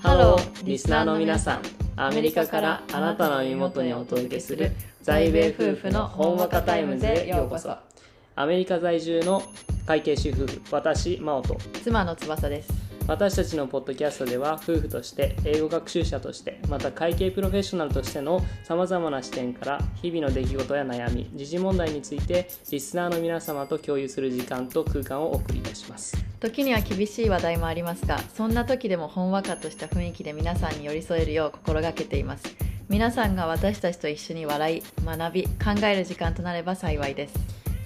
[0.00, 1.62] ハローリスナーの皆さん。
[1.96, 4.70] アメリカからあなたの耳元にお届けする
[5.02, 7.76] 在米夫婦のほんわかタイムズへようこそ。
[8.36, 9.42] アメリカ在住の
[9.86, 11.56] 会計主婦、私真央と。
[11.82, 12.77] 妻の翼です
[13.08, 26.22] 私たちのポッドキャストでは夫婦として英語学習者としてまた会計プロフェッショナルとしてのさまざまな視点から日々の出来事や悩み時事問題についてリスナーの皆様と共有する時間と空間をお送りいたします。
[26.38, 32.44] 時には厳しい話題もありますがそんな時でもほんわかとした雰囲気で皆さんに寄り添えるよう心がけています。
[32.90, 37.34] 皆さんが私たちと一緒に笑い学び考える時間となれば幸いです。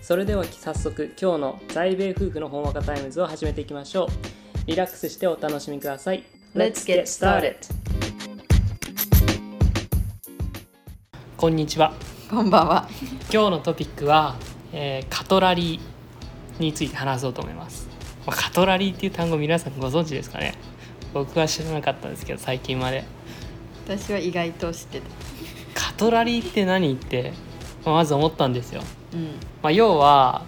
[0.03, 6.23] それでは早速今日の在米夫婦のほんわかタイムズを始めていきましょうリラックスしてお楽しみください。
[6.55, 7.57] Let's get started.
[11.37, 11.93] こんにちは。
[12.31, 12.89] こんばんは。
[13.33, 14.37] 今日のトピックは、
[14.73, 17.89] えーカトラリーについて話そうと思います、
[18.25, 20.55] まあカトラリーっていう単語皆さんご存知ですかね？
[21.13, 23.03] 僕は知らなかったんですけど最近まで。
[23.85, 25.07] 私は意外と知ってた。
[25.89, 27.33] カトラリーって何って、
[27.85, 29.25] まず思ったんですよ、うん。
[29.61, 30.45] まあ、要は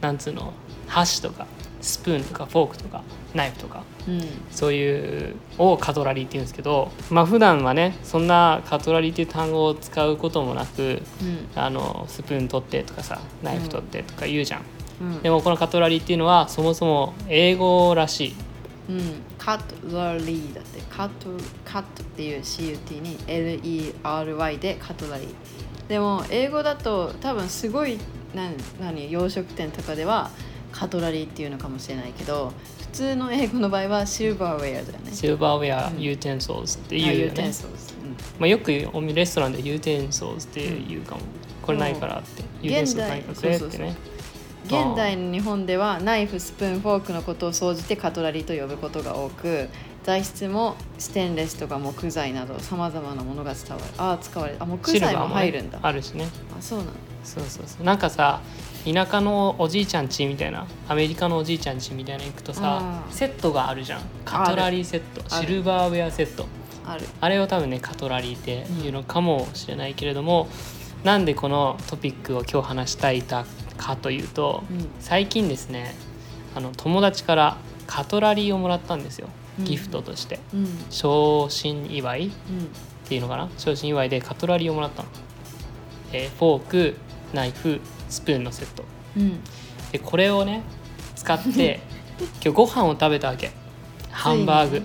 [0.00, 0.54] なんつうの？
[0.86, 1.46] 箸とか
[1.80, 3.02] スプーンとかフォークとか
[3.34, 4.20] ナイフとかうん。
[4.50, 11.48] そういうをカトラリーって言うんですけどまあ普段はねそんなカトラリーっていう単語を使うこともなくうん。
[11.54, 14.62] あのスプーン取ってとかさナイフ取ってとか言うじゃん、
[15.00, 15.22] うん。
[15.22, 18.34] でもこのカトラリーっていうのはそもそも英語らしい。
[18.88, 21.28] うん、カトラリーだってカト
[21.64, 25.28] カットっていう CUT に LERY でカトラリー。
[25.88, 27.98] でも英語だと多分すごい
[28.34, 30.30] 何何洋食店とかでは
[30.72, 35.12] カトラリーっていうのかもしれないけど普通の英語の場合は silverware だよね。
[35.12, 36.00] シルバーウェア、うん。
[36.00, 37.52] utensils ってあいうよね
[38.38, 41.20] まあ、よくおレストランで utensils って言うかも、
[41.62, 42.42] これないからって。
[42.62, 43.96] ユーテンソーズないからくれってね。
[44.64, 49.68] 現代の日本ではナイフスプーンフォークのことを総じてカトラリーと呼ぶことが多く
[50.04, 56.28] 材質もステンレスとか木材などさまざまなものが伝わるああ使われるあ木材も入るんだ、あるしね。
[56.56, 56.90] あそうなの
[57.24, 57.84] そうそうそう。
[57.84, 58.40] なんかさ
[58.84, 64.02] 田舎のおじいちゃん家みたいなアメリカのおじいちゃん家みたいなの行くとさセットがあるじゃん。
[64.24, 66.46] カトラリーセットシルバーウェアセット。
[66.86, 67.06] ある。
[67.20, 70.48] あれを多分ねカトラリーっていうのかもしれないけれども、
[71.04, 73.44] なんでこのトピックを今日話したいか
[74.00, 74.88] というと、うん。
[75.00, 75.94] 最近ですね
[76.54, 79.28] あの友達からカトラリーをもらったんですよ。
[79.58, 79.64] うん。
[79.66, 80.66] ギフトとして、うん。
[80.88, 82.68] 昇進祝いっうん。
[83.08, 83.50] ていうのかな？
[83.58, 85.08] 昇進祝いでカトラリーをもらったの、
[86.12, 86.96] えーフォーク
[87.32, 88.84] ナイフスプーンのセット。
[89.16, 89.40] うん。
[89.92, 90.62] でこれをね
[91.16, 91.80] 使って
[92.42, 93.52] 今日ご飯を食べたわけ。
[94.10, 94.82] ハンバーグ、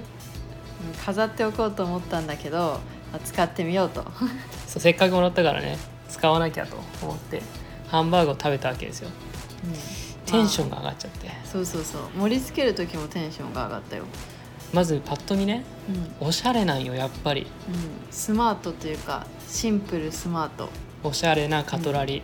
[1.03, 2.79] 飾っておこうと思ったんだけど
[3.11, 4.03] あ使ってみようと。
[4.67, 5.77] そうせっかくもらったからね
[6.09, 7.41] 使わなきゃと思って
[7.87, 9.09] ハンバーグを食べたわけですよ。
[10.25, 11.29] テンションがが上がっちゃって。
[11.43, 12.01] そうそうそう。
[12.17, 14.05] 盛り付ける時もテンションが上がったよ。
[14.73, 15.63] まずパッと見ね
[16.19, 17.41] うん、おしゃれなんよやっぱり。
[17.41, 17.47] うん、
[18.11, 20.69] スマートというかシンプルスマート
[21.05, 22.17] おしゃれなカトラリ。
[22.17, 22.21] ー、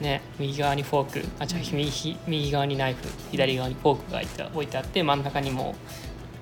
[0.00, 1.24] うね右側にフォーク。
[1.38, 3.08] あ違う右右側にナイフ。
[3.30, 5.74] 左側にフォークが置いて置いてあって真ん中にも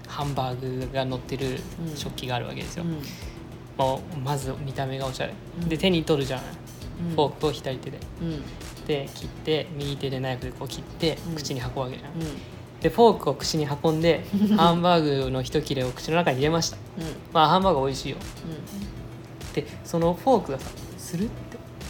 [0.08, 1.96] ハンバーグが乗ってるうん。
[1.96, 2.84] 食器があるわけですよ、
[3.76, 5.68] もうまず見た目がおしゃれ、うん。
[5.68, 6.46] で手に取るじゃない、
[7.08, 7.14] うん。
[7.14, 7.98] フォークを左手で。
[8.20, 8.42] うん。
[8.86, 11.34] で切って右手でナイフでこう切ってうん。
[11.34, 12.80] 口に運ぶわけじゃん、うん。
[12.80, 14.24] でフォークを口に運んで
[14.56, 16.76] ハンバーグの一切れを口の中に入れました。
[16.98, 17.04] うん。
[17.32, 18.16] まあハンバーグ美味しいよ。
[18.46, 19.52] うん。
[19.54, 20.70] でそのフォークがさ
[21.02, 21.32] スルッて。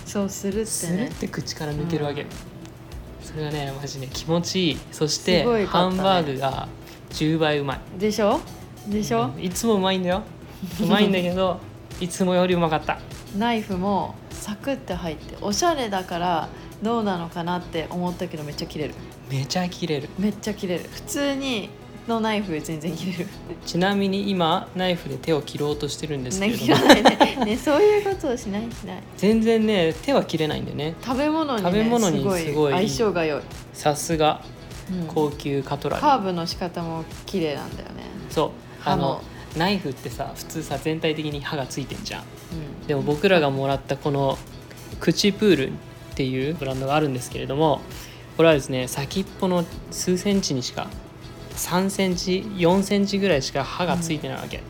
[0.07, 2.29] そうするってスルねッて口から抜けるわけ、うん。
[3.23, 4.79] それがねマジね気持ちいい。
[4.91, 6.69] そして、すごいハンバーグが
[7.11, 7.81] 10倍うまい。
[7.99, 8.41] でしょ？
[8.89, 9.43] でしょ、うん。
[9.43, 10.23] いつもうまいんだよ。
[10.81, 11.61] うまいんだけど
[12.01, 12.99] いつもよりうまかった。
[13.37, 16.49] ナイフもサクッて入っておしゃれだから
[16.83, 18.95] どうなのかなって思ったけどめっちゃ切れる。
[19.31, 20.09] めちゃ切れる。
[20.19, 20.89] めっちゃ切れる。
[20.93, 21.71] 普通に
[22.09, 23.27] のナイフ全然切れる。
[23.65, 27.45] ちなみに今ナイフで手を切ろうとしてるんですけども、ね。
[27.45, 29.03] ねそういうことをしないしない。
[29.17, 30.95] 全然ね手は切れないんだよね。
[31.05, 33.43] 食べ物に,、ね、食べ物にすごい相性が良い、
[33.73, 34.43] さすが
[34.91, 35.07] うん。
[35.07, 38.51] 高級カトラリー、カーブの仕方も綺麗なんだよね、そう。
[38.85, 39.23] あの
[39.57, 42.23] ナイフってさ普通さ全体的に刃がついてんじゃん。
[42.23, 42.25] う
[42.85, 44.39] ん、でも僕らがもらったこの
[45.01, 45.73] クチプールっ
[46.15, 47.81] ていうブランドがあるんですけれども
[48.37, 50.89] これはですね先っぽの数センチにしか
[51.57, 54.63] 3センチ4センチぐらいしか刃がついてないわけ、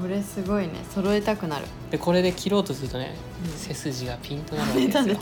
[0.00, 0.74] これすごいね。
[0.94, 1.66] 揃えたくなる。
[1.90, 3.14] でこれで切ろうとするとね、
[3.44, 3.50] うん。
[3.58, 5.04] 背筋がピンとなるわけ出ですよ。
[5.04, 5.20] た出た。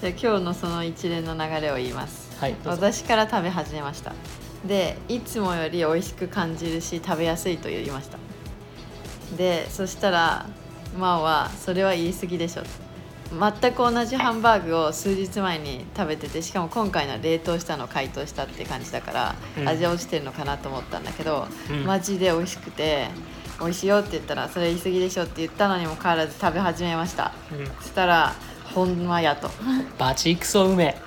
[0.00, 2.36] じゃあ今日のその一連の流れを言います。
[2.38, 2.82] はいどうぞ。
[2.92, 4.12] 私から食べ始めました。
[4.66, 8.18] でいつもより美味しく感じるし食べやすいと言いました。
[9.36, 10.46] でそしたら
[10.98, 12.62] マオはそれは言い過ぎでしょ
[13.32, 19.68] 全く同じハンバーグを数日前に食べててしかも今回の冷凍したのを解凍したって感じだから、うん。
[19.68, 21.84] 味落ちてるのかなと思ったんだけど、うん。
[21.84, 23.08] マジで美味しくて
[23.60, 27.32] 美味しいよって言ったらそれ言い過ぎでしょって言ったのにもかかわらず食べ始めました。
[27.52, 27.66] うん。
[27.80, 28.34] そしたら
[28.74, 29.50] ほんまやと。
[29.98, 31.02] バチクソうめえ。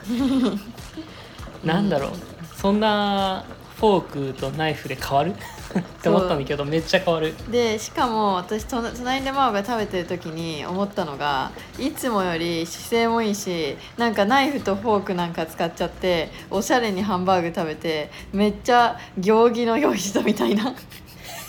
[1.67, 2.11] なんだろう。
[2.55, 3.45] そんな
[3.77, 5.35] フォークとナイフで変わる？
[5.77, 7.33] って思ったんだけどめっちゃ変わる。
[7.51, 20.73] でしかも私と隣で真央が食べてる時に思ったのがいつもより姿勢もいいしなんかナイフとフォークなんか使っちゃっておしゃれにハンバーグ食べてめっちゃ行儀の良い人みたいな。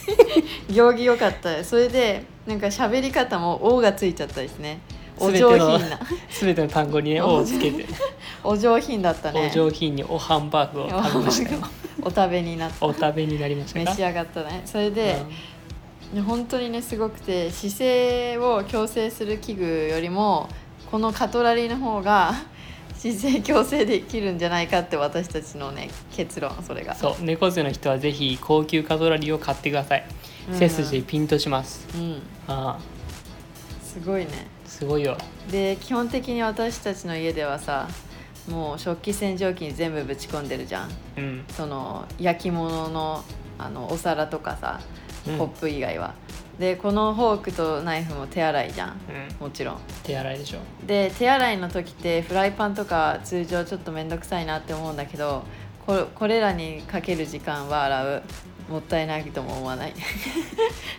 [0.68, 1.64] 行儀良かった。
[1.64, 4.80] それでなんか喋り方も「お」がついちゃったですね。
[5.18, 6.00] お上品な。
[6.30, 7.86] 全ての単語にね「お」をつけて。
[8.42, 11.54] お上品だったおね上品におハンバーグを食べました。
[11.54, 11.60] よ
[12.02, 12.86] お食べになった。
[12.86, 13.90] お食べになりましたか？
[13.90, 14.62] 召し上がったね。
[14.64, 15.14] それで、
[16.14, 20.48] ね本当にねすごくて姿勢を矯正する器具よりも
[20.90, 22.32] このカトラリーの方が
[22.96, 26.96] 姿勢矯正できるんじゃないかって私たちのね結論それが。
[26.96, 30.04] そう猫背の人はぜひ高級カトラリーを買ってください、
[30.50, 30.58] うん。
[30.58, 31.86] 背筋ピンとします。
[31.96, 32.22] うん。
[32.48, 32.80] ああ。
[33.84, 34.48] すごいね。
[34.66, 35.16] すごいよ。
[35.48, 37.88] で基本的に私たちの家ではさ
[38.50, 40.90] もう食器洗浄機に全部ぶち込んでるじゃん。
[41.16, 41.44] うん。
[41.48, 43.24] その焼き物の
[43.58, 44.80] あのお皿とかさ
[45.28, 45.38] うん。
[45.38, 46.14] コップ以外は、
[46.58, 48.88] でこのフォークとナイフも手洗いじゃん。
[48.90, 49.46] うん。
[49.46, 49.78] もちろん。
[50.02, 50.58] 手洗いでしょ。
[50.86, 55.44] で手洗いの時ってフライパンとか通常ちょっと面倒くさいなって思うんだけど
[55.86, 58.22] ここれらにかける時間は洗う
[58.70, 59.94] もったいないとも思わない。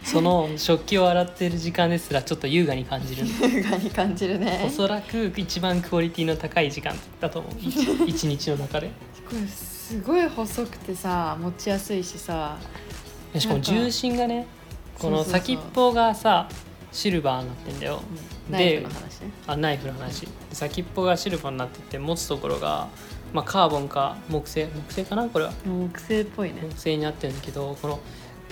[0.03, 3.25] その食器を洗ってる時間ですらちょっと優雅に感じる。
[3.25, 8.91] 優雅に感じるおねそらく一番クオリティの高い時間だと思う一一日の中で。
[9.27, 12.57] これすごい細くてさ持ちやすいしさ。
[13.38, 14.45] しかも重心がね
[15.00, 16.50] この先っぽがさ
[16.91, 18.01] シルバーになってんだよ。
[18.50, 19.31] ナイフの話ね。
[19.47, 20.27] あナイフの話。
[20.51, 22.89] 先っぽがシルバーになってて持つところが、
[23.33, 25.54] まあ、カーボンか木製木製かなこれは。
[25.66, 26.62] 木製っぽいね。
[26.69, 28.00] 木製になってるんだけどこの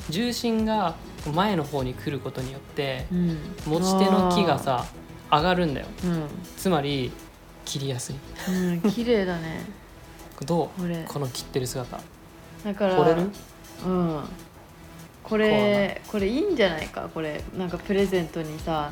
[0.09, 0.95] 重心が
[1.33, 3.37] 前の方に来ることによってうん。
[3.65, 4.85] 持ち手の木がさ
[5.31, 5.87] 上がるんだよ。
[6.05, 6.23] うん。
[6.57, 7.11] つまり
[7.65, 8.15] 切りやすい。
[8.47, 9.61] うん綺麗だね。
[10.45, 11.05] どう？
[11.07, 11.99] この切ってる姿。
[12.63, 13.29] だから惚れる？
[13.85, 14.19] うん
[15.29, 17.09] これこれいいんじゃないか？
[17.13, 18.91] これなんかプレゼントにさ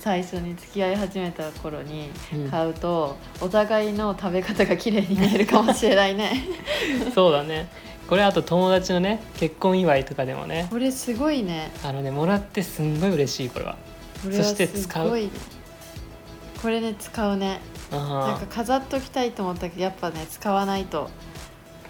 [0.00, 2.50] 最初に付き合い始めた頃にうん。
[2.50, 6.44] 買うと、お互いの食べ方が綺麗に見えるかもしれないね。
[7.14, 7.68] そうだね。
[8.08, 10.66] これあと友達のね結婚祝いとかでもね。
[10.70, 11.70] これすごいね。
[11.84, 13.76] あのねもらってすんごい嬉しいこれは。
[14.24, 15.08] そしてす使う
[16.60, 17.60] これね使うね。
[17.92, 21.10] なんあか飾っときたいと思ったけどやっぱね使わないと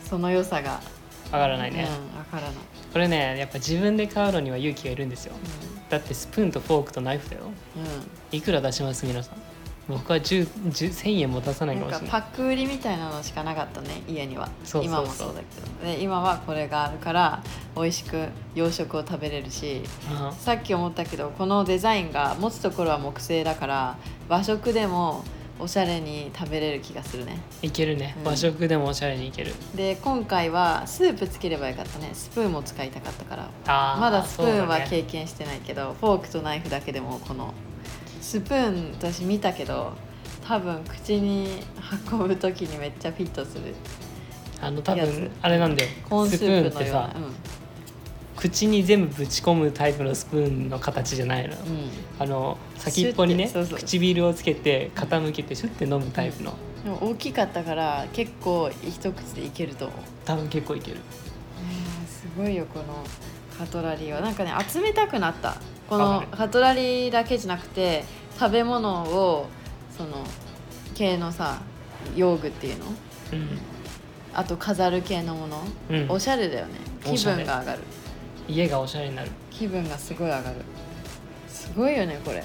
[0.09, 0.81] その良さが。
[1.33, 2.53] あ上がらないね、うん、わからない、
[2.97, 5.35] これねやっぱ自分で買うのには勇気がいるんですよ。
[5.91, 7.43] だってスプーンとフォークとナイフだよ。
[7.77, 7.83] うん。
[7.83, 7.89] うん
[8.33, 9.35] いくら出します皆さん。
[9.87, 12.11] 僕は10 10 1000円も出さないかもしれない。
[12.11, 14.49] かパック売りみたいなのしかなかったね家には。
[14.65, 15.03] そうそうそう。
[15.03, 15.93] 今もそうだけど。
[15.93, 17.43] で今はこれがあるから
[17.77, 20.33] 美味しく洋食を食べれるしあ。
[20.33, 23.99] さっき思ったけどこのデザインが持つところは木製だから
[24.31, 25.23] 和食でも
[25.59, 27.41] おしゃれに食べれる気がするね。
[27.63, 28.25] いけるね、うん。
[28.29, 29.53] 和食でもおしゃれにいける。
[29.75, 32.11] で今回はスープつければよかったね。
[32.13, 33.51] スプーンも使いたかったから。
[33.67, 37.55] あーまだスプーンはそうだね経験してないけど、フォークとナイフだけでもこの
[38.21, 39.93] スプーン私見たけど
[40.47, 41.63] 多分口に
[42.11, 43.75] 運ぶ時にめっちゃフィットする。
[44.61, 45.91] あの多やつ分あれなんだよ。
[46.09, 47.27] コーンススプーンープのってさような
[48.49, 51.57] 口に全部ぶち込むタイプのスプーンの形じゃないの、
[52.19, 53.79] あの先っぽにねそうそう。
[53.79, 60.99] 唇をつけて傾けてシュッて飲むタイプの、でも大きかったから結構一口でいけると思う、多分結構いける。
[62.07, 62.85] すごいよこの
[63.59, 64.21] カトラリーは。
[64.21, 65.57] なんかね集めたくなった。
[65.89, 68.05] このカトラリーだけじゃなくて
[68.39, 69.47] 食べ物を
[69.97, 70.25] その
[70.95, 71.63] 系のさ
[72.15, 72.87] 用具っていうの？
[72.87, 73.59] うん。
[74.35, 76.11] あと飾る系のもの、うん。
[76.11, 76.75] おしゃれだよね。
[77.05, 77.79] 気分が上がる
[78.49, 79.31] 家がおしゃれになる。
[79.51, 80.57] 気分がすごい上がる。
[81.49, 82.43] すごいよねこれ。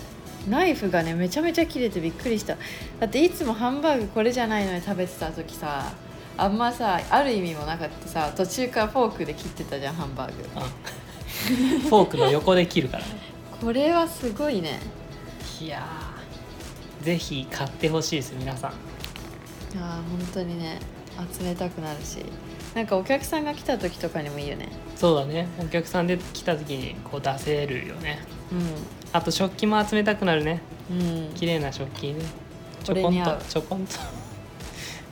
[0.50, 2.58] ナイフがねめちゃめちゃ切れてびっくりした。
[3.00, 5.91] だっていつもハンバーグこれじゃないのに食べてた時さ
[6.38, 10.43] あんまさある意味もなかったさ途中からフォークで切ってたじゃんハンバーグ。
[10.55, 13.03] あフォークの横で切るから。
[13.05, 13.10] ね
[13.62, 14.79] これはすごいね。
[15.62, 18.72] いやーぜひ買ってほしいです皆さん。
[18.72, 20.79] あー本当にね
[21.38, 22.25] 集めたくなるし
[22.75, 24.69] なんかお客さんが来た時とかにもいいよね。
[24.95, 25.47] そうだね。
[25.59, 28.19] お客さんで来た時にこう出せるよね。
[28.51, 28.55] う
[29.13, 30.61] あと食器も集めたくなるね。
[30.89, 31.33] んうん。
[31.33, 32.15] 綺麗な食器ね。
[32.83, 33.93] ちこょこんとちょこんと。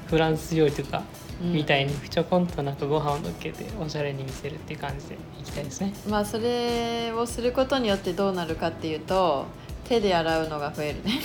[0.08, 1.04] フランス料理とか
[1.42, 1.54] うん。
[1.54, 5.94] みたいにちょこんとなんかご飯をのっけておしゃれに見せるっていう感じでいきたいですね。
[6.08, 9.46] まあそれをすることによってどうなるかっていうと
[9.90, 11.20] 手で洗うのが増えるね。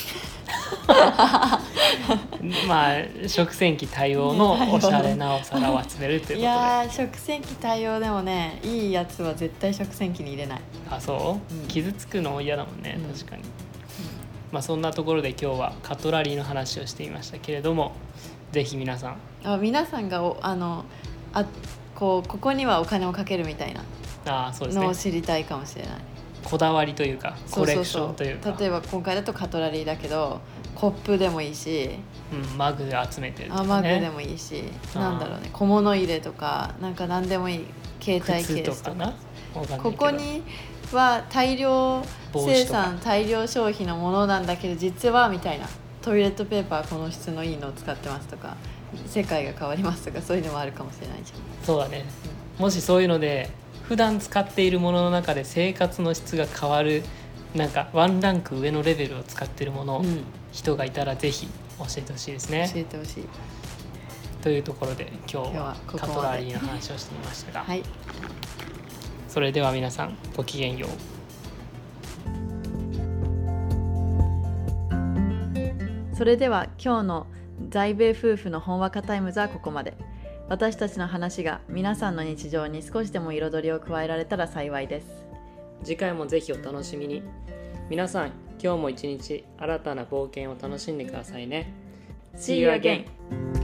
[2.66, 6.40] まあ食洗機対応のおしゃれなお皿を集めるということで。
[6.40, 10.60] いやー食洗機対応でもねいいやつは絶対食洗機に入れない。
[10.90, 11.68] あそう、うん。
[11.68, 13.12] 傷つくの嫌だもんねうん。
[13.12, 13.42] 確かに、
[14.50, 17.92] まあそんなところで今日はカトラリーの話をしていましたけれども
[18.52, 19.16] ぜひ皆さん。
[19.44, 20.86] あ皆さんがおあの
[21.34, 21.44] あ
[21.94, 23.82] こうここにはお金をかけるみたいな
[24.26, 24.84] ああそうですね。
[24.84, 26.13] のを知りたいかもしれない
[26.44, 28.54] こだわりというかコレクションというか。
[28.58, 30.40] 例えば今回だとカトラリーだけど
[30.74, 31.90] コップでもいいし。
[32.32, 34.64] うん、マグで集めてるとか、ね、あマグでもいいし。
[34.94, 35.50] なんだろうね。
[35.52, 37.66] 小物入れとかなんか何でもいい。
[38.00, 39.12] 携帯ケースとか。
[39.82, 40.42] ここに
[40.92, 45.66] は大量帽生産大量消費のものなんだけど実はみたいな。
[46.04, 48.58] トイレットペーパーこの質のいいのを使ってますとか
[49.06, 51.32] 世界が変わりますとかそういうのもあるかもしれないじ
[51.62, 52.04] そうだね。
[52.58, 53.48] もしそういうので
[53.88, 57.02] 普段使っているものの中で生活の質が変わる
[57.54, 61.46] なんかワンランク上のレベルを使っているもの、うん、人がいたらぜひ
[61.78, 62.70] 教えてほしいですね。
[62.72, 63.24] 教えてほしい。
[64.42, 67.82] というところで今日はカトラリーの話をしてみましたが、はい。
[69.28, 70.90] それでは皆さんごきげんよう。
[76.16, 77.26] それでは今日の
[77.70, 79.94] 在米夫婦のほんわかタイムズはここまで
[80.48, 85.24] 私たちの話が皆さんの日常に少しでも彩りを加えられたら幸いです。
[85.82, 87.22] 次回もぜひお楽しみに。
[87.88, 88.32] 皆さん
[88.62, 91.72] 今日も一日新たな冒険を楽しんでくださいね。
[92.36, 93.63] See you again!